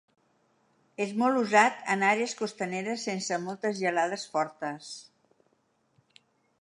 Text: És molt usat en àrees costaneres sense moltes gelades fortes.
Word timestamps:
És 1.03 1.11
molt 1.23 1.41
usat 1.41 1.83
en 1.95 2.05
àrees 2.07 2.33
costaneres 2.39 3.03
sense 3.09 3.39
moltes 3.45 3.79
gelades 3.85 4.27
fortes. 4.33 4.89